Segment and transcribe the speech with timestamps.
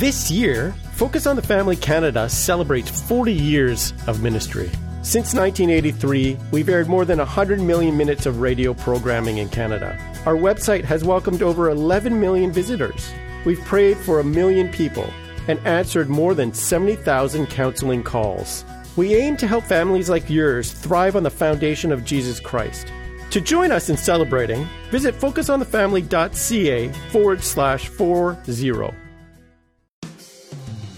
[0.00, 4.70] This year, Focus on the Family Canada celebrates 40 years of ministry.
[5.02, 9.98] Since 1983, we've aired more than 100 million minutes of radio programming in Canada.
[10.24, 13.12] Our website has welcomed over 11 million visitors.
[13.44, 15.06] We've prayed for a million people
[15.48, 18.64] and answered more than 70,000 counseling calls.
[18.96, 22.90] We aim to help families like yours thrive on the foundation of Jesus Christ.
[23.32, 29.09] To join us in celebrating, visit focusonthefamily.ca forward slash 40.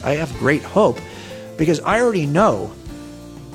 [0.05, 0.99] I have great hope
[1.57, 2.73] because I already know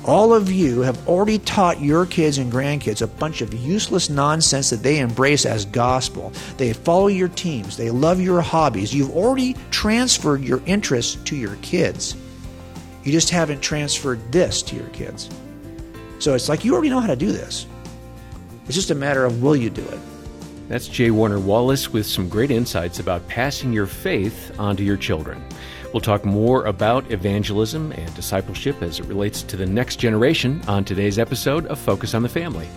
[0.04, 4.70] all of you have already taught your kids and grandkids a bunch of useless nonsense
[4.70, 6.32] that they embrace as gospel.
[6.56, 8.94] They follow your teams, they love your hobbies.
[8.94, 12.16] You've already transferred your interests to your kids.
[13.04, 15.28] You just haven't transferred this to your kids.
[16.18, 17.66] So it's like you already know how to do this.
[18.66, 19.98] It's just a matter of will you do it?
[20.68, 25.42] That's Jay Warner Wallace with some great insights about passing your faith onto your children.
[25.92, 30.84] We'll talk more about evangelism and discipleship as it relates to the next generation on
[30.84, 32.68] today's episode of Focus on the Family.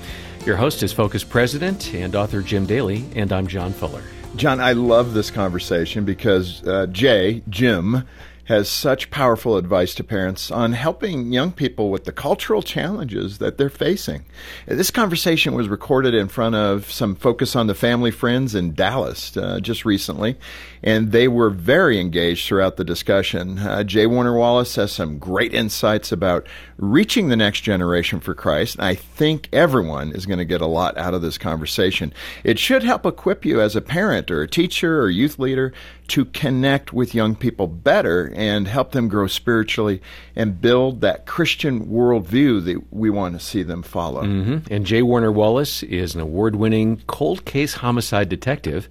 [0.45, 4.01] Your host is Focus President and author Jim Daly, and I'm John Fuller.
[4.37, 8.07] John, I love this conversation because uh, Jay, Jim,
[8.45, 13.57] has such powerful advice to parents on helping young people with the cultural challenges that
[13.57, 14.25] they're facing.
[14.65, 19.35] This conversation was recorded in front of some Focus on the Family friends in Dallas
[19.37, 20.37] uh, just recently,
[20.83, 23.59] and they were very engaged throughout the discussion.
[23.59, 24.07] Uh, J.
[24.07, 28.79] Warner Wallace has some great insights about reaching the next generation for Christ.
[28.79, 32.13] I think everyone is going to get a lot out of this conversation.
[32.43, 35.73] It should help equip you as a parent or a teacher or youth leader
[36.11, 40.01] to connect with young people better and help them grow spiritually
[40.35, 44.23] and build that Christian worldview that we want to see them follow.
[44.23, 44.73] Mm-hmm.
[44.73, 48.89] And Jay Warner Wallace is an award winning cold case homicide detective.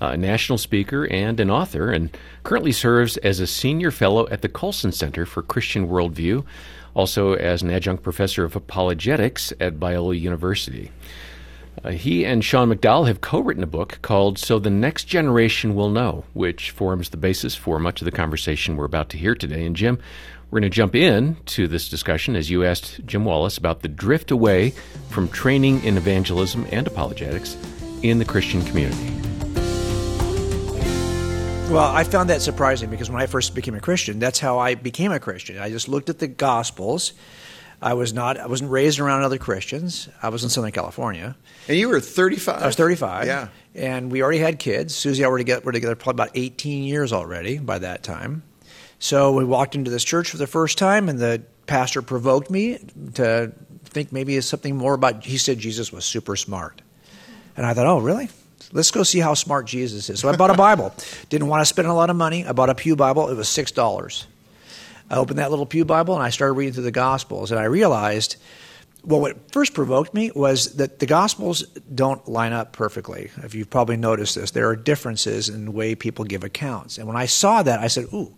[0.00, 2.10] A national speaker and an author, and
[2.42, 6.44] currently serves as a senior fellow at the Colson Center for Christian Worldview,
[6.94, 10.90] also as an adjunct professor of apologetics at Biola University.
[11.84, 15.74] Uh, he and Sean McDowell have co written a book called So the Next Generation
[15.74, 19.34] Will Know, which forms the basis for much of the conversation we're about to hear
[19.34, 19.64] today.
[19.64, 19.98] And Jim,
[20.50, 23.88] we're going to jump in to this discussion as you asked Jim Wallace about the
[23.88, 24.74] drift away
[25.08, 27.56] from training in evangelism and apologetics
[28.02, 29.22] in the Christian community.
[31.72, 34.74] Well, I found that surprising because when I first became a Christian, that's how I
[34.74, 35.58] became a Christian.
[35.58, 37.14] I just looked at the Gospels
[37.82, 38.38] I was not.
[38.38, 40.08] I wasn't raised around other Christians.
[40.22, 41.36] I was in Southern California.
[41.68, 42.62] And you were 35.
[42.62, 43.26] I was 35.
[43.26, 43.48] Yeah.
[43.74, 44.94] And we already had kids.
[44.94, 48.44] Susie and I were together, were together probably about 18 years already by that time.
[48.98, 52.78] So we walked into this church for the first time, and the pastor provoked me
[53.14, 53.52] to
[53.84, 55.24] think maybe it's something more about.
[55.24, 56.82] He said Jesus was super smart,
[57.56, 58.28] and I thought, oh, really?
[58.70, 60.20] Let's go see how smart Jesus is.
[60.20, 60.94] So I bought a Bible.
[61.28, 62.46] Didn't want to spend a lot of money.
[62.46, 63.28] I bought a Pew Bible.
[63.28, 64.26] It was six dollars.
[65.12, 67.64] I opened that little Pew Bible and I started reading through the Gospels, and I
[67.64, 68.36] realized
[69.04, 71.62] well, what first provoked me was that the Gospels
[71.92, 73.30] don't line up perfectly.
[73.38, 76.98] If you've probably noticed this, there are differences in the way people give accounts.
[76.98, 78.32] And when I saw that, I said, ooh,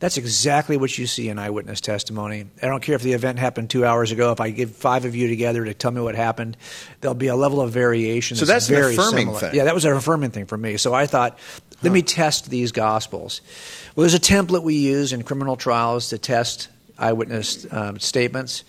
[0.00, 2.44] that's exactly what you see in eyewitness testimony.
[2.60, 4.32] I don't care if the event happened two hours ago.
[4.32, 6.56] If I give five of you together to tell me what happened,
[7.00, 8.36] there'll be a level of variation.
[8.36, 9.40] So that's very an affirming similar.
[9.40, 9.54] thing.
[9.54, 10.76] Yeah, that was an affirming thing for me.
[10.76, 11.38] So I thought,
[11.82, 11.94] let huh.
[11.94, 13.40] me test these Gospels.
[13.94, 18.64] Well, there's a template we use in criminal trials to test eyewitness um, statements.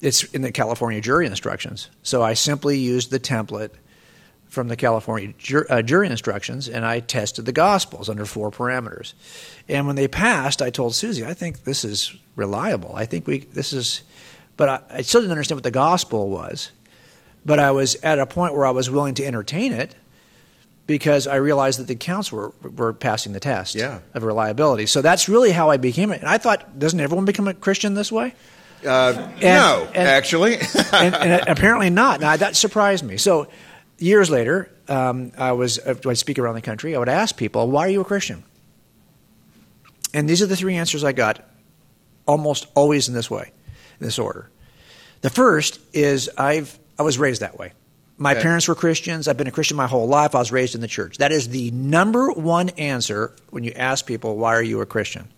[0.00, 1.90] It's in the California jury instructions.
[2.02, 3.70] So I simply used the template
[4.48, 9.14] from the California jur- uh, jury instructions and I tested the Gospels under four parameters.
[9.66, 12.94] And when they passed, I told Susie, I think this is reliable.
[12.94, 14.02] I think we this is,
[14.56, 16.70] but I, I still didn't understand what the Gospel was.
[17.46, 19.94] But I was at a point where I was willing to entertain it
[20.92, 24.00] because I realized that the accounts were were passing the test yeah.
[24.12, 24.84] of reliability.
[24.84, 26.20] So that's really how I became it.
[26.20, 28.34] And I thought, doesn't everyone become a Christian this way?
[28.84, 30.56] Uh, and, no, and, actually,
[30.92, 32.20] and, and, apparently not.
[32.20, 33.16] Now that surprised me.
[33.16, 33.48] So
[33.96, 36.94] years later, um, I was uh, I speak around the country.
[36.94, 38.44] I would ask people, "Why are you a Christian?"
[40.12, 41.42] And these are the three answers I got,
[42.26, 43.50] almost always in this way,
[43.98, 44.50] in this order.
[45.22, 47.72] The first is I've I was raised that way.
[48.18, 48.42] My okay.
[48.42, 49.26] parents were Christians.
[49.26, 50.34] I've been a Christian my whole life.
[50.34, 51.18] I was raised in the church.
[51.18, 55.28] That is the number one answer when you ask people, why are you a Christian?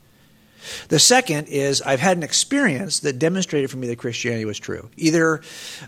[0.88, 4.88] The second is I've had an experience that demonstrated for me that Christianity was true.
[4.96, 5.42] Either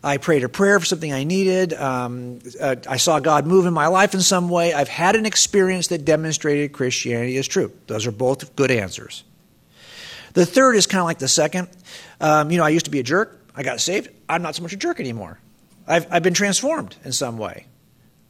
[0.04, 3.72] I prayed a prayer for something I needed, um, uh, I saw God move in
[3.72, 4.74] my life in some way.
[4.74, 7.72] I've had an experience that demonstrated Christianity is true.
[7.86, 9.24] Those are both good answers.
[10.34, 11.68] The third is kind of like the second.
[12.20, 13.40] Um, you know, I used to be a jerk.
[13.54, 14.10] I got saved.
[14.28, 15.38] I'm not so much a jerk anymore.
[15.86, 17.66] I've, I've been transformed in some way.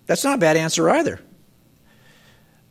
[0.06, 1.20] That's not a bad answer either.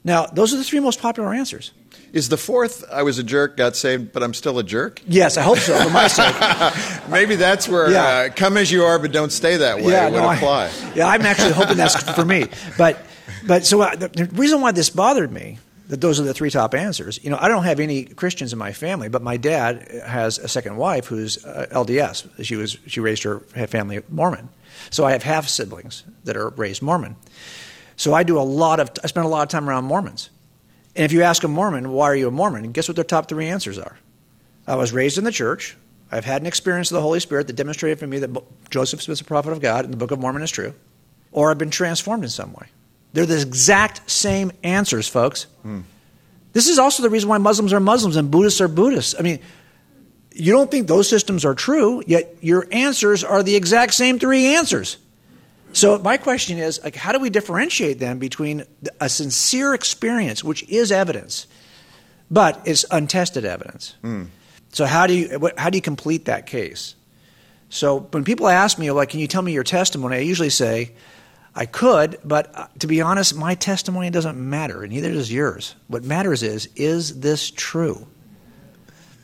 [0.03, 1.71] Now, those are the three most popular answers.
[2.13, 5.01] Is the fourth, I was a jerk, got saved, but I'm still a jerk?
[5.07, 6.07] Yes, I hope so, for my
[7.03, 7.09] sake.
[7.09, 8.03] Maybe that's where Yeah.
[8.03, 10.71] uh, come as you are, but don't stay that way would no, I- apply.
[10.95, 12.45] yeah, I'm actually hoping that's for me.
[12.77, 13.03] But,
[13.47, 16.49] but so uh, the, the reason why this bothered me, that those are the three
[16.49, 17.23] top answers.
[17.23, 20.47] You know, I don't have any Christians in my family, but my dad has a
[20.47, 22.43] second wife who's uh, LDS.
[22.43, 24.49] She was she raised her family Mormon,
[24.89, 27.15] so I have half siblings that are raised Mormon.
[27.97, 30.29] So I do a lot of I spend a lot of time around Mormons.
[30.95, 32.71] And if you ask a Mormon, why are you a Mormon?
[32.71, 33.97] Guess what their top three answers are?
[34.65, 35.75] I was raised in the church.
[36.11, 38.31] I've had an experience of the Holy Spirit that demonstrated for me that
[38.69, 40.73] Joseph Smith's a prophet of God and the Book of Mormon is true.
[41.31, 42.67] Or I've been transformed in some way.
[43.15, 45.47] They're the exact same answers, folks.
[46.51, 49.15] This is also the reason why Muslims are Muslims and Buddhists are Buddhists.
[49.17, 49.39] I mean,
[50.31, 54.47] you don't think those systems are true, yet your answers are the exact same three
[54.55, 54.97] answers.
[55.71, 58.63] So my question is, like, how do we differentiate them between
[58.99, 61.47] a sincere experience, which is evidence,
[62.29, 63.95] but is untested evidence?
[64.73, 66.95] So how do you how do you complete that case?
[67.69, 70.17] So when people ask me, like, can you tell me your testimony?
[70.17, 70.91] I usually say,
[71.55, 75.75] I could, but uh, to be honest, my testimony doesn't matter, and neither does yours.
[75.87, 78.05] What matters is, is this true?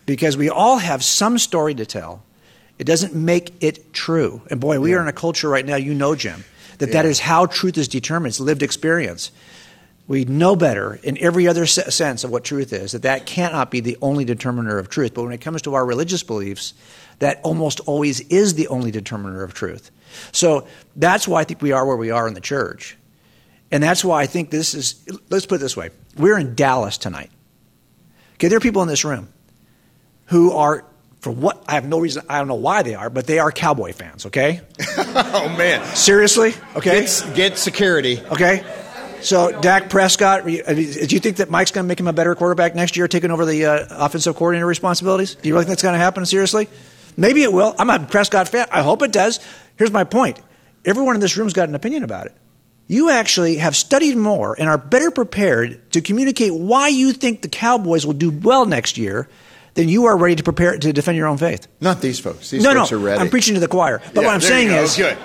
[0.05, 2.23] Because we all have some story to tell.
[2.79, 4.41] It doesn't make it true.
[4.49, 6.45] And boy, we are in a culture right now, you know, Jim,
[6.77, 8.31] that that is how truth is determined.
[8.31, 9.31] It's lived experience.
[10.11, 13.71] We know better in every other se- sense of what truth is, that that cannot
[13.71, 15.13] be the only determiner of truth.
[15.13, 16.73] But when it comes to our religious beliefs,
[17.19, 19.89] that almost always is the only determiner of truth.
[20.33, 20.67] So
[20.97, 22.97] that's why I think we are where we are in the church.
[23.71, 26.97] And that's why I think this is, let's put it this way we're in Dallas
[26.97, 27.31] tonight.
[28.33, 29.29] Okay, there are people in this room
[30.25, 30.83] who are,
[31.21, 33.49] for what, I have no reason, I don't know why they are, but they are
[33.49, 34.59] Cowboy fans, okay?
[35.13, 35.85] Oh, man.
[35.95, 36.53] Seriously?
[36.75, 37.01] Okay?
[37.01, 38.19] Get, get security.
[38.19, 38.63] Okay.
[39.23, 42.35] So Dak Prescott, mean, do you think that Mike's going to make him a better
[42.35, 45.35] quarterback next year, taking over the uh, offensive coordinator responsibilities?
[45.35, 46.25] Do you really think that's going to happen?
[46.25, 46.67] Seriously?
[47.17, 47.75] Maybe it will.
[47.77, 48.67] I'm a Prescott fan.
[48.71, 49.39] I hope it does.
[49.77, 50.39] Here's my point:
[50.85, 52.35] everyone in this room's got an opinion about it.
[52.87, 57.47] You actually have studied more and are better prepared to communicate why you think the
[57.47, 59.29] Cowboys will do well next year
[59.75, 61.67] than you are ready to prepare to defend your own faith.
[61.79, 62.49] Not these folks.
[62.49, 63.21] These no, folks no, are ready.
[63.21, 64.01] I'm preaching to the choir.
[64.13, 65.17] But Yeah, what I'm saying is, Good.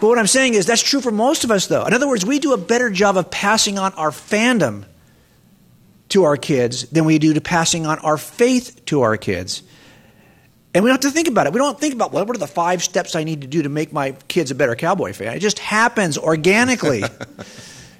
[0.00, 1.84] But what I'm saying is that's true for most of us, though.
[1.84, 4.84] In other words, we do a better job of passing on our fandom
[6.10, 9.62] to our kids than we do to passing on our faith to our kids.
[10.74, 11.52] And we don't have to think about it.
[11.52, 13.68] We don't think about well, what are the five steps I need to do to
[13.68, 15.34] make my kids a better cowboy fan.
[15.36, 17.04] It just happens organically.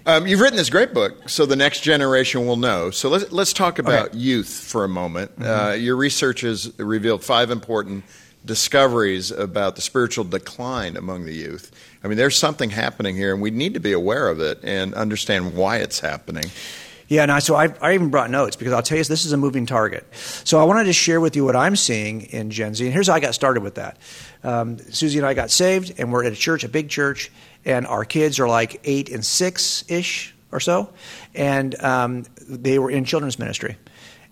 [0.06, 2.90] Um, you've written this great book, so the next generation will know.
[2.90, 4.16] So let's let's talk about Okay.
[4.18, 5.38] youth for a moment.
[5.38, 5.44] Mm-hmm.
[5.44, 8.04] Uh, your research has revealed five important
[8.42, 11.70] discoveries about the spiritual decline among the youth.
[12.02, 14.94] I mean, there's something happening here, and we need to be aware of it and
[14.94, 16.44] understand why it's happening.
[17.08, 19.38] Yeah, no, so I, I even brought notes because I'll tell you this is a
[19.38, 20.06] moving target.
[20.12, 23.08] So I wanted to share with you what I'm seeing in Gen Z, and here's
[23.08, 23.96] how I got started with that.
[24.44, 27.32] Um, Susie and I got saved, and we're at a church, a big church,
[27.64, 30.92] and our kids are like eight and six ish or so,
[31.34, 33.76] and um, they were in children's ministry.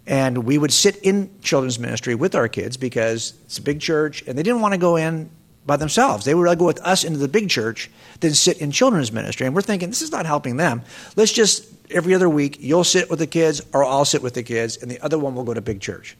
[0.07, 4.23] And we would sit in children's ministry with our kids because it's a big church,
[4.27, 5.31] and they didn't want to go in
[5.67, 6.25] by themselves.
[6.25, 7.91] They would rather go with us into the big church
[8.21, 9.47] than sit in children's ministry.
[9.47, 10.83] And we're thinking, this is not helping them.
[11.17, 14.43] Let's just, every other week, you'll sit with the kids or I'll sit with the
[14.43, 16.17] kids, and the other one will go to big church.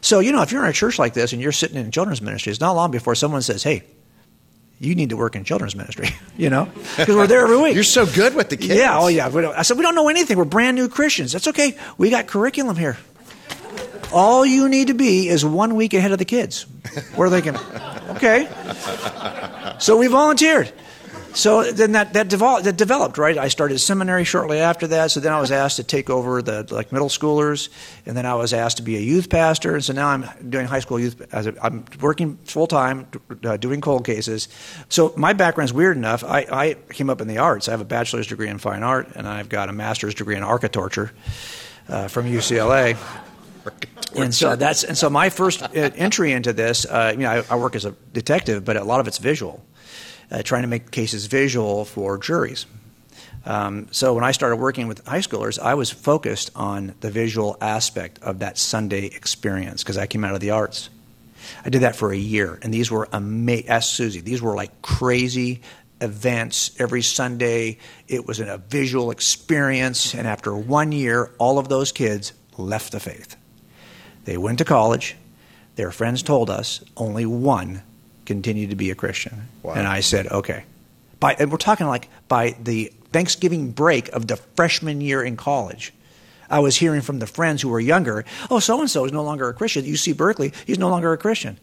[0.00, 2.22] So, you know, if you're in a church like this and you're sitting in children's
[2.22, 3.82] ministry, it's not long before someone says, hey,
[4.78, 6.08] you need to work in children's ministry,
[6.38, 6.68] you know?
[6.96, 7.74] Because we're there every week.
[7.74, 8.76] You're so good with the kids.
[8.76, 9.26] Yeah, oh yeah.
[9.28, 10.38] I said, we don't know anything.
[10.38, 11.32] We're brand new Christians.
[11.32, 11.76] That's okay.
[11.98, 12.96] We got curriculum here.
[14.12, 16.66] All you need to be is one week ahead of the kids.
[17.16, 17.54] We're thinking,
[18.10, 18.48] okay.
[19.78, 20.72] So we volunteered.
[21.32, 23.38] So then that, that, that developed, right?
[23.38, 25.12] I started seminary shortly after that.
[25.12, 27.68] So then I was asked to take over the like middle schoolers,
[28.04, 29.74] and then I was asked to be a youth pastor.
[29.74, 31.22] And so now I'm doing high school youth.
[31.32, 33.06] I'm working full time,
[33.44, 34.48] uh, doing cold cases.
[34.88, 36.24] So my background's weird enough.
[36.24, 37.68] I, I came up in the arts.
[37.68, 40.42] I have a bachelor's degree in fine art, and I've got a master's degree in
[40.42, 41.12] architecture
[41.88, 42.98] uh, from UCLA.
[44.16, 46.84] And so that's and so my first uh, entry into this.
[46.84, 49.64] Uh, you know, I, I work as a detective, but a lot of it's visual,
[50.30, 52.66] uh, trying to make cases visual for juries.
[53.44, 57.56] Um, so when I started working with high schoolers, I was focused on the visual
[57.60, 60.90] aspect of that Sunday experience because I came out of the arts.
[61.64, 63.68] I did that for a year, and these were amazing.
[63.68, 64.20] Ask Susie.
[64.20, 65.62] These were like crazy
[66.00, 67.78] events every Sunday.
[68.08, 73.00] It was a visual experience, and after one year, all of those kids left the
[73.00, 73.36] faith.
[74.24, 75.16] They went to college.
[75.76, 77.82] Their friends told us only one
[78.26, 79.48] continued to be a Christian.
[79.62, 79.74] Wow.
[79.74, 80.64] And I said, okay.
[81.18, 85.92] By, and we're talking like by the Thanksgiving break of the freshman year in college.
[86.48, 89.22] I was hearing from the friends who were younger, oh, so and so is no
[89.22, 89.84] longer a Christian.
[89.84, 91.58] UC Berkeley, he's no longer a Christian.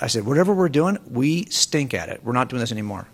[0.00, 2.22] I said, whatever we're doing, we stink at it.
[2.24, 3.08] We're not doing this anymore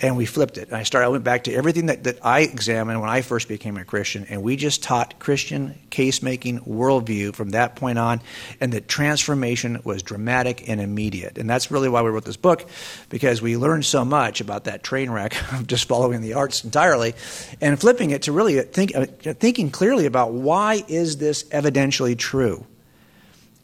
[0.00, 0.68] and we flipped it.
[0.68, 1.06] And I started.
[1.06, 4.26] I went back to everything that, that I examined when I first became a Christian,
[4.28, 8.20] and we just taught Christian case making worldview from that point on,
[8.60, 11.38] and the transformation was dramatic and immediate.
[11.38, 12.68] And that's really why we wrote this book,
[13.08, 17.14] because we learned so much about that train wreck of just following the arts entirely,
[17.60, 22.66] and flipping it to really think, uh, thinking clearly about why is this evidentially true.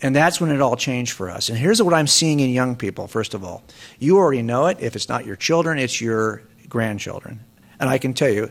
[0.02, 1.48] And that's when it all changed for us.
[1.48, 3.62] And here's what I'm seeing in young people, first of all.
[3.98, 4.78] You already know it.
[4.80, 7.40] If it's not your children, it's your grandchildren.
[7.78, 8.50] And I can tell you,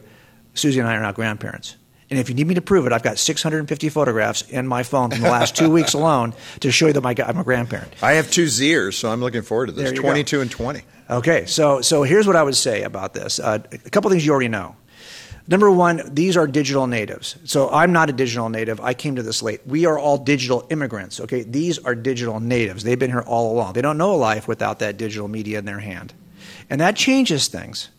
[0.54, 1.76] Susie and I are now grandparents.
[2.10, 5.12] And if you need me to prove it, I've got 650 photographs in my phone
[5.12, 7.94] from the last two weeks alone to show you that I'm a grandparent.
[8.02, 10.42] I have two Zers, so I'm looking forward to this 22 go.
[10.42, 10.82] and 20.
[11.12, 14.32] Okay, so, so here's what I would say about this uh, a couple things you
[14.32, 14.76] already know.
[15.50, 17.36] Number one, these are digital natives.
[17.44, 18.80] So I'm not a digital native.
[18.82, 19.66] I came to this late.
[19.66, 21.20] We are all digital immigrants.
[21.20, 22.84] Okay, these are digital natives.
[22.84, 23.74] They've been here all along.
[23.74, 26.14] They don't know a life without that digital media in their hand,
[26.70, 27.90] and that changes things.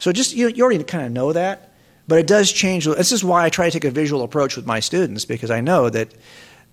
[0.00, 1.72] So just you, you already kind of know that,
[2.08, 2.86] but it does change.
[2.86, 5.60] This is why I try to take a visual approach with my students because I
[5.60, 6.12] know that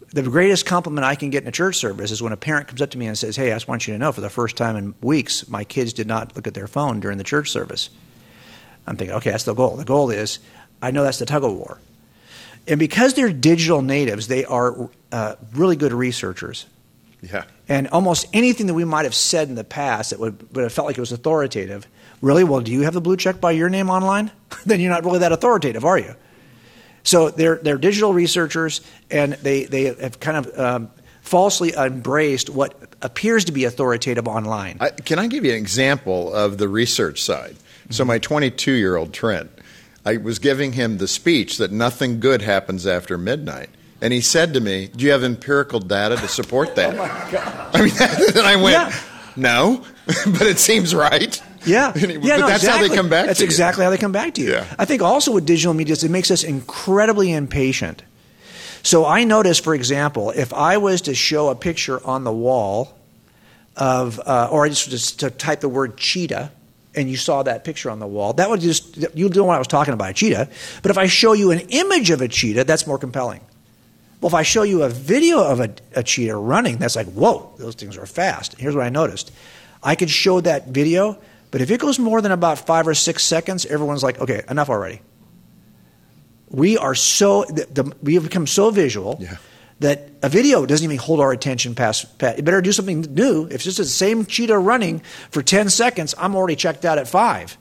[0.09, 2.81] the greatest compliment I can get in a church service is when a parent comes
[2.81, 4.57] up to me and says, "Hey, I just want you to know, for the first
[4.57, 7.91] time in weeks, my kids did not look at their phone during the church service."
[8.85, 9.75] I'm thinking, okay, that's the goal.
[9.75, 10.39] The goal is,
[10.81, 11.79] I know that's the tug of war.
[12.67, 16.65] And because they're digital natives, they are uh, really good researchers.
[17.21, 17.45] Yeah.
[17.69, 20.73] And almost anything that we might have said in the past that would, would have
[20.73, 21.87] felt like it was authoritative,
[22.21, 24.31] really, well, do you have the blue check by your name online?
[24.65, 26.15] then you're not really that authoritative, are you?
[27.03, 32.75] So they're, they're digital researchers, and they, they have kind of um, falsely embraced what
[33.01, 34.77] appears to be authoritative online.
[34.79, 37.57] I, can I give you an example of the research side?
[37.93, 39.51] So my 22 year old Trent,
[40.03, 43.69] I was giving him the speech that nothing good happens after midnight.
[44.01, 46.95] And he said to me, Do you have empirical data to support that?
[46.95, 47.75] oh my God.
[47.75, 47.93] I mean,
[48.35, 48.99] and I went, yeah.
[49.35, 51.39] No, but it seems right.
[51.65, 52.69] Yeah, yeah, but no, that's exactly.
[52.69, 53.27] how they come back.
[53.27, 53.85] That's exactly you.
[53.85, 54.51] how they come back to you.
[54.53, 54.75] Yeah.
[54.77, 58.03] I think also with digital media, it makes us incredibly impatient.
[58.81, 62.97] So I notice, for example, if I was to show a picture on the wall
[63.77, 66.51] of, uh, or I just, just to type the word cheetah
[66.95, 69.55] and you saw that picture on the wall, that would just, you don't know what
[69.55, 70.49] I was talking about, a cheetah.
[70.81, 73.41] But if I show you an image of a cheetah, that's more compelling.
[74.21, 77.53] Well, if I show you a video of a, a cheetah running, that's like, whoa,
[77.57, 78.55] those things are fast.
[78.57, 79.31] Here's what I noticed
[79.81, 81.17] I could show that video,
[81.51, 84.69] but if it goes more than about five or six seconds, everyone's like, okay, enough
[84.69, 85.01] already.
[86.49, 89.17] We are so, the, the, we have become so visual.
[89.19, 89.37] Yeah
[89.83, 93.45] that a video doesn't even hold our attention past, past you better do something new.
[93.45, 97.07] If it's just the same cheetah running for 10 seconds, I'm already checked out at
[97.07, 97.57] five.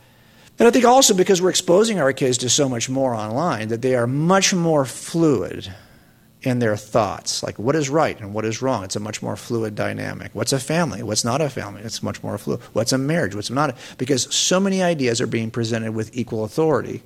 [0.58, 3.82] And I think also because we're exposing our kids to so much more online, that
[3.82, 5.72] they are much more fluid
[6.42, 7.42] in their thoughts.
[7.42, 8.84] Like what is right and what is wrong.
[8.84, 10.30] It's a much more fluid dynamic.
[10.32, 11.02] What's a family?
[11.02, 11.82] What's not a family?
[11.82, 12.60] It's much more fluid.
[12.72, 13.34] What's a marriage?
[13.34, 13.70] What's not?
[13.70, 17.02] A, because so many ideas are being presented with equal authority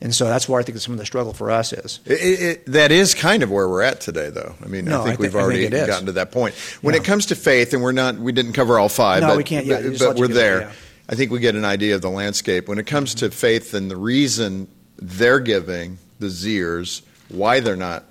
[0.00, 2.00] and so that's where I think some of the struggle for us is.
[2.04, 4.54] It, it, that is kind of where we're at today, though.
[4.62, 6.54] I mean, no, I think I we've already think gotten to that point.
[6.82, 9.22] When it comes to faith, and we're not, we didn't cover all five.
[9.22, 9.66] No, but, we can't.
[9.66, 10.60] Yeah, but, but we're there.
[10.62, 10.72] yeah.
[11.08, 12.68] I think we get an idea of the landscape.
[12.68, 18.04] When it comes to faith and the reason they're giving the Zers, why they're not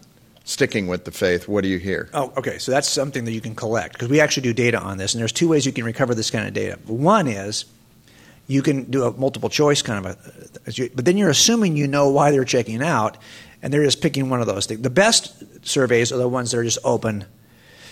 [0.45, 2.09] sticking with the faith, what do you hear?
[2.13, 2.57] Oh, okay.
[2.59, 5.21] So that's something that you can collect because we actually do data on this, and
[5.21, 6.77] there's two ways you can recover this kind of data.
[6.85, 7.65] One is
[8.47, 12.09] you can do a multiple choice kind of a, but then you're assuming you know
[12.09, 13.17] why they're checking out,
[13.61, 14.81] and they're just picking one of those things.
[14.81, 17.25] The best surveys are the ones that are just open.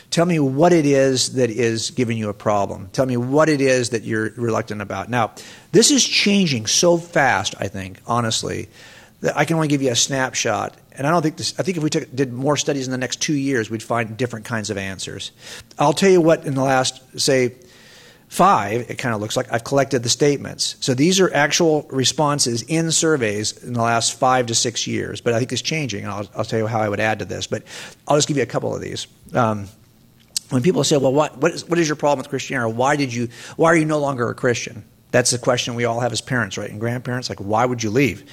[0.10, 2.90] Tell me what it is that is giving you a problem.
[2.92, 5.10] Tell me what it is that you're reluctant about.
[5.10, 5.32] Now,
[5.72, 8.68] this is changing so fast, I think, honestly,
[9.22, 10.76] that I can only give you a snapshot.
[10.92, 12.98] And I don't think this, I think if we took, did more studies in the
[12.98, 15.32] next two years, we'd find different kinds of answers.
[15.80, 17.56] I'll tell you what, in the last, say,
[18.32, 20.78] five, it kind of looks like I've collected the statements.
[20.80, 25.34] So these are actual responses in surveys in the last five to six years, but
[25.34, 26.06] I think it's changing.
[26.06, 27.64] And I'll, I'll tell you how I would add to this, but
[28.08, 29.06] I'll just give you a couple of these.
[29.34, 29.68] Um,
[30.50, 32.74] when people say, "Well, what, what, is, what is your problem with Christianity?
[32.74, 33.28] Why did you?
[33.58, 36.58] Why are you no longer a Christian?" That's the question we all have as parents,
[36.58, 36.70] right?
[36.70, 38.24] And grandparents, like, why would you leave?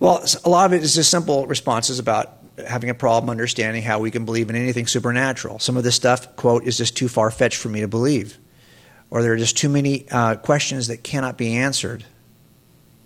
[0.00, 4.00] Well, a lot of it is just simple responses about having a problem understanding how
[4.00, 5.60] we can believe in anything supernatural.
[5.60, 8.38] Some of this stuff, quote, is just too far fetched for me to believe
[9.10, 12.04] or there are just too many uh, questions that cannot be answered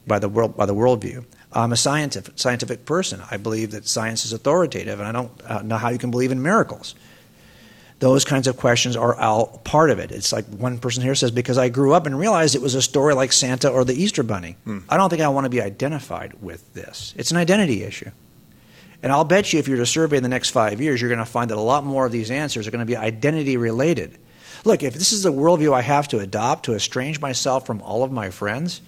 [0.07, 1.25] by the world by the worldview.
[1.53, 3.21] I'm a scientific scientific person.
[3.31, 6.33] I believe that science is authoritative, and I don't uh, know how you can believe
[6.33, 6.95] in miracles.
[7.99, 10.11] Those kinds of questions are all part of it.
[10.11, 12.83] It's like one person here says, because I grew up and realized it was a
[12.83, 14.57] story like Santa or the Easter Bunny.
[14.65, 14.79] Hmm.
[14.89, 17.15] I don't think I want to be identified with this.
[17.17, 18.11] It's an identity issue.
[19.05, 21.21] And I'll bet you if you're to survey in the next five years, you're going
[21.21, 24.19] to find that a lot more of these answers are going to be identity related.
[24.65, 28.05] Look, if this is the worldview I have to adopt to estrange myself from all
[28.05, 28.81] of my friends,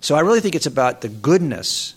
[0.00, 1.94] so I really think it's about the goodness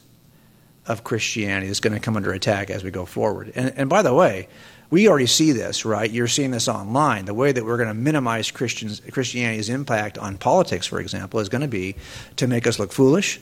[0.86, 3.52] of Christianity that's going to come under attack as we go forward.
[3.56, 4.48] And, and by the way,
[4.90, 6.10] we already see this, right?
[6.10, 7.26] You're seeing this online.
[7.26, 11.50] The way that we're going to minimize Christians, Christianity's impact on politics, for example, is
[11.50, 11.96] going to be
[12.38, 13.42] to make us look foolish,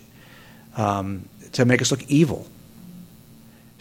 [0.76, 2.48] um, to make us look evil.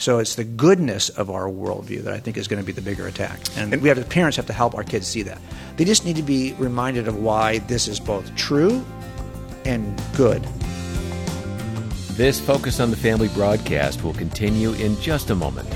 [0.05, 2.83] So it's the goodness of our worldview that I think is going to be the
[2.83, 3.41] bigger attack.
[3.57, 5.41] And we have the parents have to help our kids see that.
[5.79, 8.85] They just need to be reminded of why this is both true
[9.65, 10.43] and good.
[12.19, 15.71] This Focus on the Family broadcast will continue in just a moment.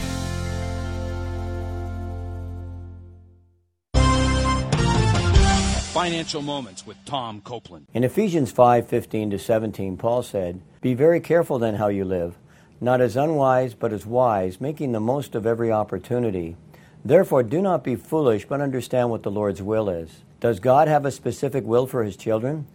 [5.94, 7.86] Financial Moments with Tom Copeland.
[7.94, 12.36] In Ephesians 5:15 to 17, Paul said, "Be very careful then how you live."
[12.80, 16.56] Not as unwise, but as wise, making the most of every opportunity.
[17.04, 20.22] Therefore, do not be foolish, but understand what the Lord's will is.
[20.40, 22.66] Does God have a specific will for his children?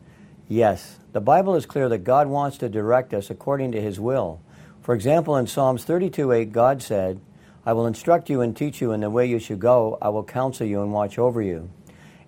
[0.48, 1.00] Yes.
[1.14, 4.42] The Bible is clear that God wants to direct us according to his will.
[4.82, 7.22] For example, in Psalms 32:8, God said,
[7.66, 9.98] I will instruct you and teach you in the way you should go.
[10.02, 11.70] I will counsel you and watch over you.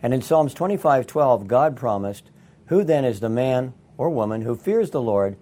[0.01, 2.29] And in Psalms 25:12, God promised,
[2.67, 5.36] Who then is the man or woman who fears the Lord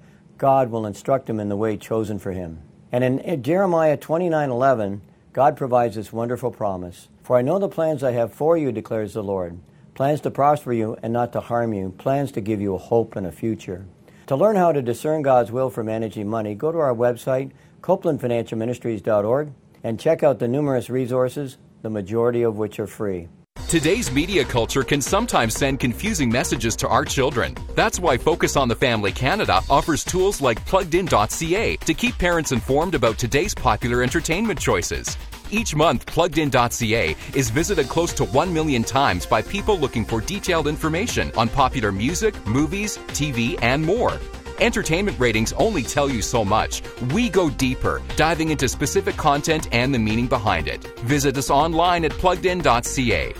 [0.44, 2.60] God will instruct him in the way chosen for him.
[2.92, 5.00] And in Jeremiah 29:11,
[5.32, 7.08] God provides this wonderful promise.
[7.22, 9.58] For I know the plans I have for you, declares the Lord.
[9.94, 13.16] Plans to prosper you and not to harm you, plans to give you a hope
[13.16, 13.86] and a future.
[14.28, 19.54] To learn how to discern God's will for managing money, go to our website, copelandfinancialministries.org,
[19.82, 23.30] and check out the numerous resources, the majority of which are free.
[23.74, 27.56] Today's media culture can sometimes send confusing messages to our children.
[27.74, 32.94] That's why Focus on the Family Canada offers tools like pluggedin.ca to keep parents informed
[32.94, 35.18] about today's popular entertainment choices.
[35.50, 40.68] Each month, pluggedin.ca is visited close to 1 million times by people looking for detailed
[40.68, 44.20] information on popular music, movies, TV, and more.
[44.60, 46.84] Entertainment ratings only tell you so much.
[47.12, 50.84] We go deeper, diving into specific content and the meaning behind it.
[51.00, 53.34] Visit us online at pluggedin.ca.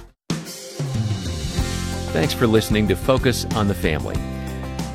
[2.14, 4.16] Thanks for listening to Focus on the Family.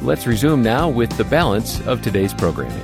[0.02, 2.78] Let's resume now with the balance of today's programming.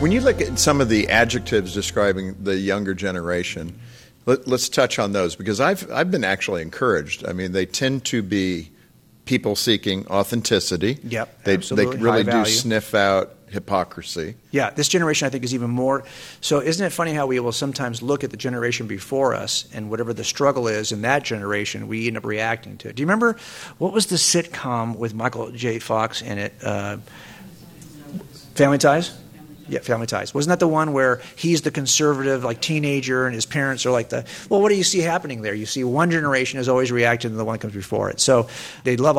[0.00, 3.80] When you look at some of the adjectives describing the younger generation,
[4.26, 7.26] let, us touch on those because I've I've been actually encouraged.
[7.26, 8.70] I mean, they tend to be
[9.24, 10.98] people seeking authenticity.
[11.02, 11.96] Yep, they absolutely.
[11.96, 12.52] they really High do value.
[12.52, 14.34] sniff out hypocrisy.
[14.50, 16.04] Yeah, this generation I think is even more.
[16.40, 19.90] So, isn't it funny how we will sometimes look at the generation before us and
[19.90, 22.96] whatever the struggle is in that generation, we end up reacting to it.
[22.96, 23.36] Do you remember
[23.78, 25.78] what was the sitcom with Michael J.
[25.78, 26.54] Fox in it?
[26.62, 26.98] Uh,
[28.54, 29.16] Family Ties?
[29.70, 30.34] Yeah, Family Ties.
[30.34, 34.08] Wasn't that the one where he's the conservative, like teenager, and his parents are like
[34.08, 34.26] the?
[34.48, 35.54] Well, what do you see happening there?
[35.54, 38.18] You see one generation is always reacting to the one that comes before it.
[38.18, 38.48] So
[38.82, 39.16] they love.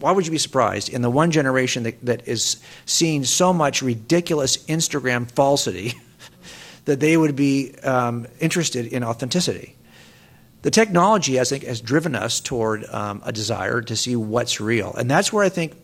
[0.00, 2.56] Why would you be surprised in the one generation that, that is
[2.86, 5.94] seeing so much ridiculous Instagram falsity
[6.86, 9.76] that they would be um, interested in authenticity?
[10.62, 14.92] The technology, I think, has driven us toward um, a desire to see what's real,
[14.94, 15.76] and that's where I think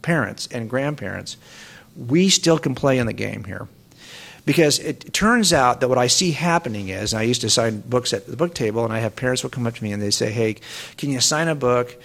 [0.00, 1.36] parents and grandparents
[1.96, 3.68] we still can play in the game here.
[4.44, 8.12] Because it turns out that what I see happening is, I used to sign books
[8.12, 10.10] at the book table, and I have parents will come up to me and they
[10.10, 10.56] say, "Hey,
[10.96, 11.96] can you sign a book?"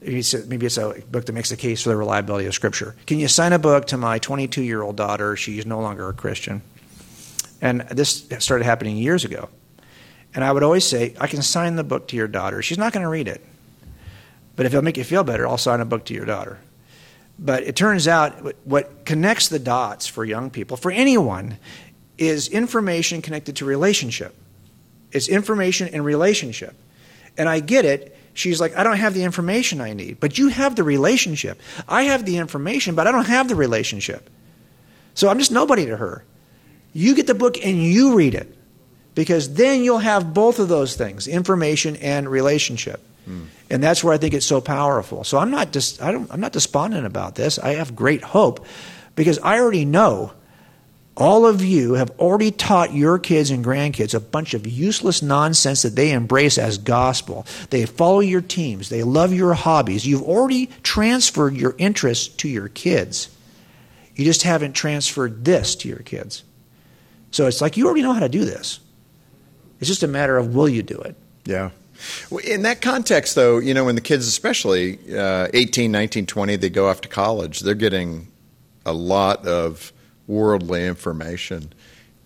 [0.00, 2.94] Maybe it's a book that makes a case for the reliability of Scripture.
[3.06, 5.36] Can you sign a book to my 22 year old daughter?
[5.36, 6.62] She's no longer a Christian.
[7.62, 9.48] And this started happening years ago.
[10.34, 12.60] And I would always say, I can sign the book to your daughter.
[12.60, 13.42] She's not going to read it.
[14.56, 16.58] But if it'll make you feel better, I'll sign a book to your daughter.
[17.38, 21.58] But it turns out what connects the dots for young people, for anyone,
[22.16, 24.34] is information connected to relationship.
[25.10, 26.76] It's information and relationship.
[27.36, 28.16] And I get it.
[28.34, 30.20] She's like, I don't have the information I need.
[30.20, 31.60] But you have the relationship.
[31.88, 34.30] I have the information, but I don't have the relationship.
[35.14, 36.24] So I'm just nobody to her.
[36.92, 38.56] You get the book and you read it.
[39.14, 43.00] Because then you'll have both of those things information and relationship.
[43.26, 45.24] And that's where I think it's so powerful.
[45.24, 47.58] So I'm not dis- I don't, I'm not despondent about this.
[47.58, 48.66] I have great hope
[49.16, 50.32] because I already know
[51.16, 55.82] all of you have already taught your kids and grandkids a bunch of useless nonsense
[55.82, 57.46] that they embrace as gospel.
[57.70, 60.06] They follow your teams, they love your hobbies.
[60.06, 63.30] You've already transferred your interests to your kids.
[64.16, 66.44] You just haven't transferred this to your kids.
[67.30, 68.80] So it's like you already know how to do this.
[69.80, 71.16] It's just a matter of will you do it?
[71.44, 71.70] Yeah.
[72.44, 76.70] In that context, though, you know, when the kids, especially uh, 18, 19, 20, they
[76.70, 78.28] go off to college, they're getting
[78.86, 79.92] a lot of
[80.26, 81.72] worldly information.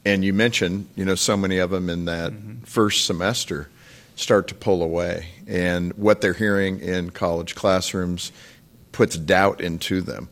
[0.04, 2.62] And you mentioned, you know, so many of them in that mm-hmm.
[2.64, 3.68] first semester
[4.16, 5.28] start to pull away.
[5.46, 8.32] And what they're hearing in college classrooms
[8.92, 10.28] puts doubt into them.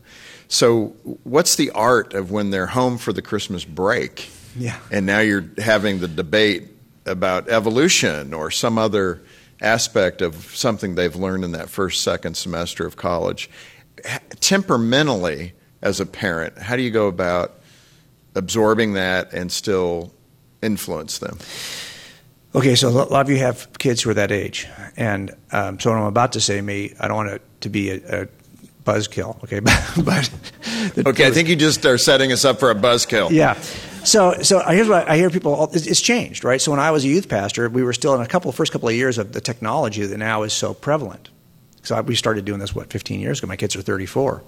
[0.49, 4.29] So, what's the art of when they're home for the Christmas break?
[4.55, 4.79] Yeah.
[4.91, 6.69] And now you're having the debate
[7.05, 9.21] about evolution or some other
[9.61, 13.49] aspect of something they've learned in that first, second semester of college.
[14.39, 17.59] Temperamentally, as a parent, how do you go about
[18.35, 20.13] absorbing that and still
[20.61, 21.37] influence them?
[22.55, 25.91] Okay, so a lot of you have kids who are that age, and um, so
[25.91, 28.27] what I'm about to say may I don't want it to be a, a
[28.87, 29.59] buzzkill, okay,
[30.03, 33.29] but okay, I think you just are setting us up for a buzzkill.
[33.29, 33.59] Yeah.
[34.03, 35.69] So, so here's what I hear people.
[35.73, 36.61] It's changed, right?
[36.61, 38.87] So when I was a youth pastor, we were still in a couple first couple
[38.87, 41.29] of years of the technology that now is so prevalent.
[41.83, 43.47] So we started doing this what 15 years ago.
[43.47, 44.43] My kids are 34,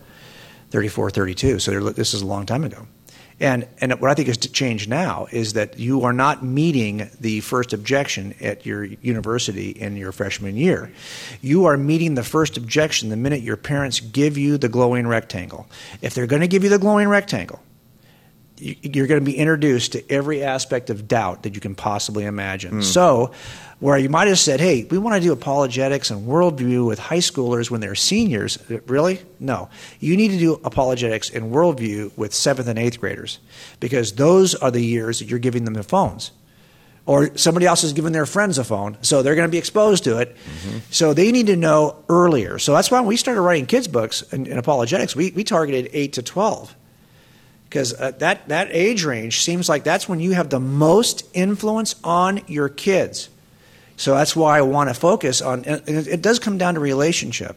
[0.71, 1.59] 34, 32.
[1.59, 2.87] So this is a long time ago.
[3.39, 7.39] And, and what I think has changed now is that you are not meeting the
[7.39, 10.91] first objection at your university in your freshman year.
[11.41, 15.67] You are meeting the first objection the minute your parents give you the glowing rectangle.
[16.01, 17.61] If they're going to give you the glowing rectangle,
[18.59, 22.79] you're going to be introduced to every aspect of doubt that you can possibly imagine.
[22.79, 22.83] Mm.
[22.83, 23.31] So,
[23.79, 27.19] where you might have said, hey, we want to do apologetics and worldview with high
[27.19, 28.57] schoolers when they're seniors.
[28.87, 29.21] Really?
[29.39, 29.69] No.
[30.01, 33.39] You need to do apologetics and worldview with seventh and eighth graders
[33.79, 36.31] because those are the years that you're giving them the phones.
[37.05, 40.03] Or somebody else is giving their friends a phone, so they're going to be exposed
[40.03, 40.35] to it.
[40.35, 40.77] Mm-hmm.
[40.91, 42.59] So they need to know earlier.
[42.59, 45.89] So that's why when we started writing kids' books in, in apologetics, we, we targeted
[45.91, 46.75] 8 to 12
[47.69, 51.95] because uh, that, that age range seems like that's when you have the most influence
[52.03, 53.29] on your kids.
[53.95, 57.55] So that's why I want to focus on, it does come down to relationship.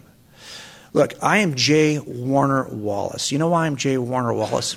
[0.93, 3.33] Look, I am Jay Warner Wallace.
[3.33, 4.77] You know why I'm Jay Warner Wallace?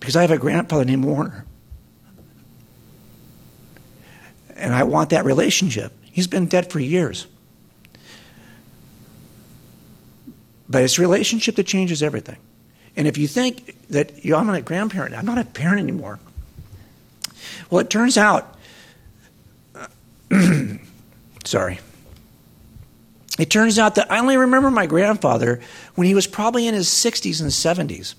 [0.00, 1.46] Because I have a grandfather named Warner.
[4.54, 5.92] And I want that relationship.
[6.02, 7.26] He's been dead for years.
[10.72, 12.38] But it's relationship that changes everything.
[12.96, 16.18] And if you think that you I'm a grandparent, I'm not a parent anymore.
[17.70, 18.56] Well, it turns out,
[21.44, 21.78] sorry.
[23.38, 25.60] It turns out that I only remember my grandfather
[25.94, 28.14] when he was probably in his 60s and 70s.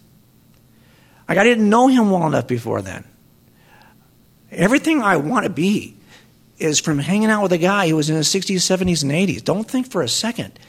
[1.28, 3.04] Like, I didn't know him well enough before then.
[4.52, 5.96] Everything I want to be
[6.60, 9.44] is from hanging out with a guy who was in his 60s, 70s, and 80s.
[9.44, 10.60] Don't think for a second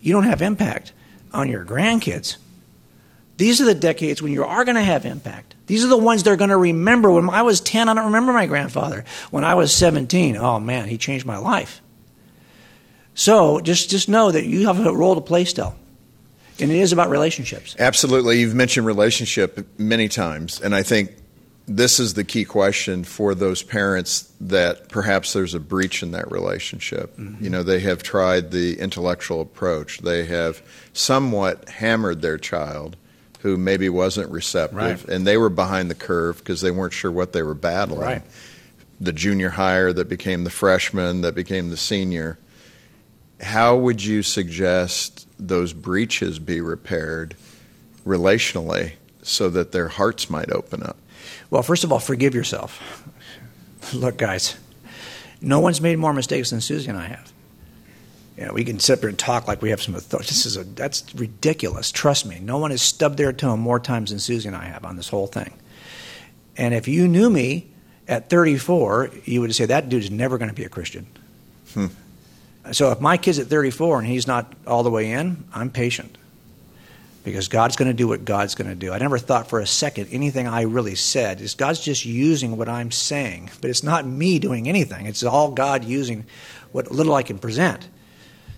[0.00, 0.92] you don't have impact
[1.34, 2.36] on your grandkids.
[3.36, 5.54] These are the decades when you are going to have impact.
[5.66, 7.10] These are the ones they're going to remember.
[7.10, 9.04] When I was 10, I don't remember my grandfather.
[9.30, 11.80] When I was 17, oh man, he changed my life.
[13.14, 15.74] So just, just know that you have a role to play still.
[16.60, 17.74] And it is about relationships.
[17.78, 18.38] Absolutely.
[18.38, 20.60] You've mentioned relationship many times.
[20.60, 21.16] And I think
[21.66, 26.30] this is the key question for those parents that perhaps there's a breach in that
[26.30, 27.16] relationship.
[27.16, 27.42] Mm-hmm.
[27.42, 32.96] You know, they have tried the intellectual approach, they have somewhat hammered their child
[33.40, 35.04] who maybe wasn't receptive, right.
[35.04, 38.00] and they were behind the curve because they weren't sure what they were battling.
[38.00, 38.22] Right.
[39.00, 42.38] The junior hire that became the freshman, that became the senior.
[43.42, 47.36] How would you suggest those breaches be repaired
[48.06, 50.96] relationally so that their hearts might open up?
[51.50, 52.80] Well, first of all, forgive yourself.
[53.92, 54.56] Look, guys,
[55.40, 57.32] no one's made more mistakes than Susie and I have.
[58.36, 60.28] You know, we can sit here and talk like we have some authority.
[60.28, 61.92] This is a, that's ridiculous.
[61.92, 62.40] Trust me.
[62.40, 65.08] No one has stubbed their toe more times than Susie and I have on this
[65.08, 65.54] whole thing.
[66.56, 67.68] And if you knew me
[68.08, 71.06] at 34, you would say that dude's never going to be a Christian.
[71.74, 71.86] Hmm.
[72.72, 76.16] So if my kid's at 34 and he's not all the way in, I'm patient
[77.24, 78.92] because God's going to do what God's going to do.
[78.92, 82.68] I never thought for a second anything I really said is God's just using what
[82.68, 85.06] I'm saying, but it's not me doing anything.
[85.06, 86.26] It's all God using
[86.70, 87.88] what little I can present.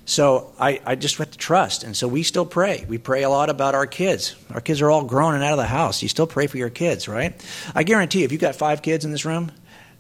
[0.05, 1.85] So I, I just have to trust.
[1.85, 2.85] And so we still pray.
[2.89, 4.37] We pray a lot about our kids.
[4.53, 6.03] Our kids are all grown and out of the house.
[6.03, 7.35] You still pray for your kids, right?
[7.75, 9.51] I guarantee if you've got five kids in this room,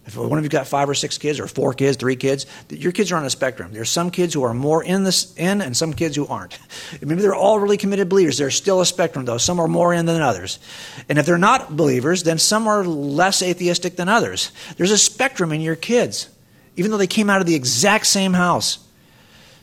[0.06, 2.92] if one of you got five or six kids or four kids, three kids, your
[2.92, 3.72] kids are on a spectrum.
[3.72, 6.56] There's some kids who are more in this in and some kids who aren't.
[7.00, 8.38] Maybe they're all really committed believers.
[8.38, 9.38] There's still a spectrum though.
[9.38, 10.60] Some are more in than others.
[11.08, 14.52] And if they're not believers, then some are less atheistic than others.
[14.76, 16.28] There's a spectrum in your kids,
[16.76, 18.78] even though they came out of the exact same house.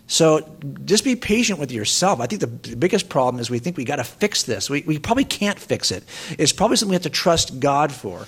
[0.08, 2.19] So just be patient with yourself.
[2.19, 4.69] I think the biggest problem is we think we got to fix this.
[4.69, 6.03] We, we probably can't fix it.
[6.38, 8.27] It's probably something we have to trust God for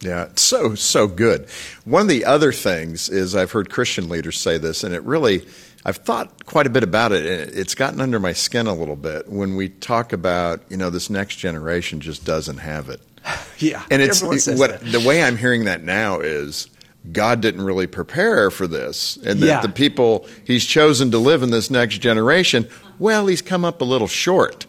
[0.00, 1.48] Yeah, it's so so good.
[1.84, 5.46] One of the other things is I've heard Christian leaders say this, and it really
[5.86, 8.96] I've thought quite a bit about it, and it's gotten under my skin a little
[8.96, 13.00] bit when we talk about you know this next generation just doesn't have it.
[13.58, 14.92] Yeah, and it's says what that.
[14.92, 16.68] the way I'm hearing that now is
[17.12, 19.60] God didn't really prepare for this, and that Yeah.
[19.62, 23.84] the people He's chosen to live in this next generation, well, He's come up a
[23.84, 24.66] little short,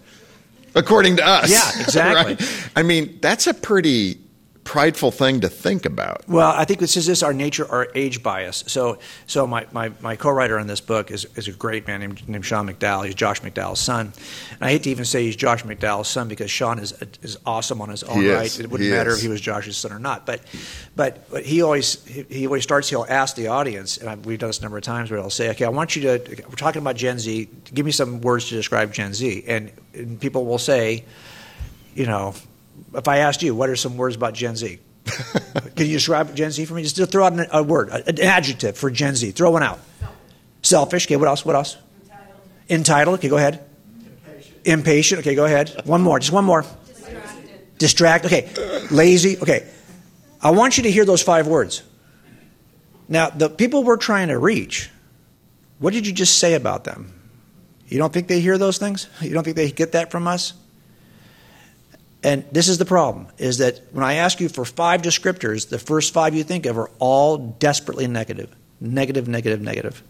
[0.75, 1.49] according to us.
[1.51, 2.35] Yeah, exactly.
[2.35, 2.69] Right?
[2.75, 4.19] I mean, that's a pretty
[4.65, 6.27] prideful thing to think about.
[6.27, 8.63] Well, I think this is this our nature, our age bias.
[8.67, 8.97] So,
[9.27, 12.43] so my, my, my co-writer on this book is, is a great man named, named
[12.45, 13.05] Sean McDowell.
[13.05, 14.11] He's Josh McDowell's son.
[14.51, 17.79] And I hate to even say he's Josh McDowell's son because Sean is is awesome
[17.79, 18.35] on his own He is.
[18.35, 18.59] right.
[18.59, 19.17] It wouldn't He matter is.
[19.17, 20.25] if he was Josh's son or not.
[20.25, 20.41] But,
[20.95, 22.89] but, but he always he, he always starts.
[22.89, 25.29] He'll ask the audience, and I, we've done this a number of times, where he'll
[25.29, 26.43] say, "Okay, I want you to.
[26.49, 27.47] We're talking about Gen Z.
[27.71, 31.05] Give me some words to describe Gen Z." And, and people will say,
[31.93, 32.33] you know,
[32.95, 34.79] if I asked you, what are some words about Gen Z?
[35.75, 36.83] Can you describe Gen Z for me?
[36.83, 39.31] Just throw out an, a word, an adjective for Gen Z.
[39.31, 39.79] Throw one out.
[40.61, 41.05] Selfish.
[41.05, 41.45] Okay, what else?
[41.45, 41.77] What else?
[42.03, 42.39] Entitled.
[42.69, 43.19] Entitled.
[43.19, 43.63] Okay, go ahead.
[44.25, 44.57] Impatient.
[44.65, 45.19] Impatient.
[45.19, 45.81] Okay, go ahead.
[45.85, 46.19] One more.
[46.19, 46.65] Just one more.
[47.77, 48.25] Distract.
[48.25, 48.49] Okay.
[48.89, 49.37] Lazy.
[49.37, 49.67] Okay.
[50.41, 51.83] I want you to hear those five words.
[53.07, 54.89] Now, the people we're trying to reach,
[55.79, 57.11] what did you just say about them?
[57.87, 59.07] You don't think they hear those things?
[59.21, 60.53] You don't think they get that from us?
[62.25, 65.77] And this is the problem is that when I ask you for five descriptors, the
[65.77, 68.49] first five you think of are all desperately negative.
[68.81, 70.01] Negative, negative, negative.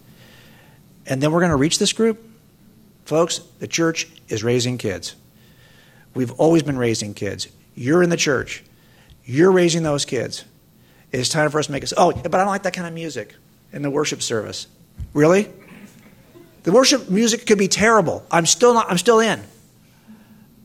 [1.05, 2.25] And then we're going to reach this group?
[3.03, 5.13] Folks, the church is raising kids.
[6.13, 7.49] We've always been raising kids.
[7.75, 8.63] You're in the church.
[9.25, 10.45] You're raising those kids.
[11.11, 11.93] It's time for us to make us.
[11.97, 13.35] Oh, but I don't like that kind of music
[13.73, 14.67] in the worship service.
[15.13, 15.49] Really?
[16.63, 18.25] The worship music could be terrible.
[18.31, 18.89] I'm still not.
[18.89, 19.43] I'm still in.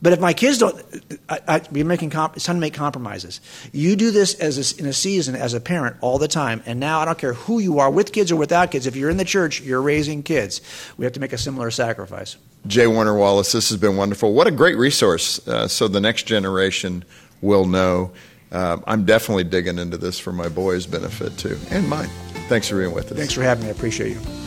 [0.01, 0.83] But if my kids don't,
[1.29, 3.39] I, I, we're making comp, it's time to make compromises.
[3.71, 6.79] You do this as a, in a season as a parent all the time, and
[6.79, 8.87] now I don't care who you are, with kids or without kids.
[8.87, 10.61] If you're in the church, you're raising kids.
[10.97, 12.37] We have to make a similar sacrifice.
[12.65, 14.33] Jay Warner Wallace, this has been wonderful.
[14.33, 17.03] What a great resource uh, so the next generation
[17.41, 18.11] will know.
[18.51, 22.09] Uh, I'm definitely digging into this for my boys' benefit too, and mine.
[22.49, 23.17] Thanks for being with us.
[23.17, 23.69] Thanks for having me.
[23.69, 24.40] I appreciate you.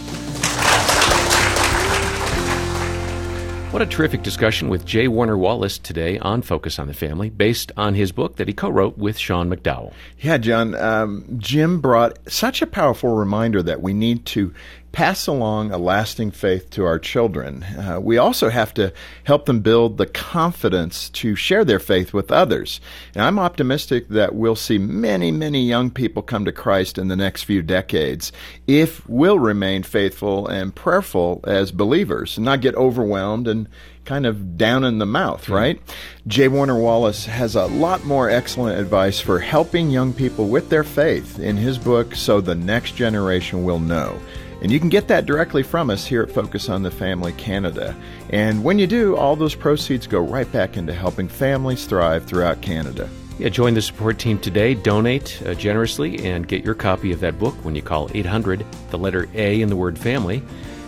[3.74, 7.72] What a terrific discussion with Jay Warner Wallace today on Focus on the Family, based
[7.76, 9.92] on his book that he co wrote with Sean McDowell.
[10.20, 10.76] Yeah, John.
[10.76, 14.54] Um, Jim brought such a powerful reminder that we need to
[14.94, 17.64] pass along a lasting faith to our children.
[17.64, 18.92] Uh, we also have to
[19.24, 22.80] help them build the confidence to share their faith with others.
[23.12, 27.16] And I'm optimistic that we'll see many, many young people come to Christ in the
[27.16, 28.30] next few decades
[28.68, 33.68] if we'll remain faithful and prayerful as believers and not get overwhelmed and
[34.04, 35.80] kind of down in the mouth, right?
[36.28, 40.84] Jay Warner Wallace has a lot more excellent advice for helping young people with their
[40.84, 44.20] faith in his book, So the Next Generation Will Know.
[44.64, 47.94] And you can get that directly from us here at Focus on the Family Canada.
[48.30, 52.62] And when you do, all those proceeds go right back into helping families thrive throughout
[52.62, 53.06] Canada.
[53.38, 57.38] Yeah, join the support team today, donate uh, generously, and get your copy of that
[57.38, 60.42] book when you call 800, the letter A in the word family,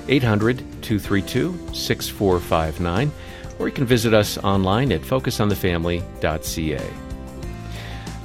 [0.08, 3.12] 800 232 6459,
[3.58, 6.90] or you can visit us online at focusonthefamily.ca.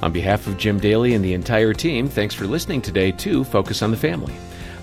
[0.02, 3.82] On behalf of Jim Daly and the entire team, thanks for listening today to Focus
[3.82, 4.32] on the Family.